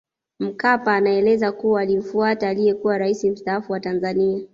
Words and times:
Mkapa 0.39 0.95
anaeleza 0.95 1.51
kuwa 1.51 1.81
alimfuata 1.81 2.49
aliyekuwa 2.49 2.97
rais 2.97 3.23
mstaafu 3.23 3.71
wa 3.71 3.79
Tanzania 3.79 4.43